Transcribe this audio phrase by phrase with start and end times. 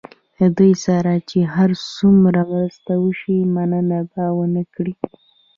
[0.39, 4.93] له دوی سره چې هر څومره مرسته وشي مننه به ونه کړي.